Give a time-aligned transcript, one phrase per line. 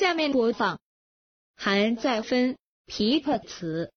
[0.00, 0.78] 下面播放，
[1.56, 2.56] 还在分
[2.86, 3.92] 琵琶词。